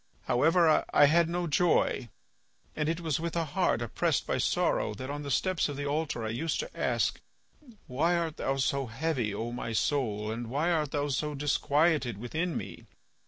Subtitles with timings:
[0.23, 2.09] However, I had no joy,
[2.75, 5.85] and it was with a heart oppressed by sorrow that, on the steps of the
[5.85, 7.21] altar I used to ask,
[7.85, 12.57] 'Why art thou so heavy, O my soul, and why art thou so disquieted within
[12.57, 12.85] me?